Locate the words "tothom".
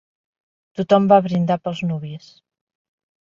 0.79-1.05